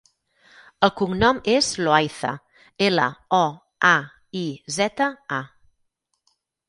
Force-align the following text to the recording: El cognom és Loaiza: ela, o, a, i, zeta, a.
El 0.85 0.91
cognom 1.01 1.41
és 1.55 1.67
Loaiza: 1.87 2.31
ela, 2.87 3.05
o, 3.41 3.43
a, 3.91 3.95
i, 4.41 4.45
zeta, 4.79 5.11
a. 5.41 6.35